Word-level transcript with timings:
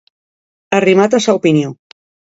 Arrimat 0.79 1.19
a 1.19 1.19
sa 1.27 1.39
opinió. 1.41 1.75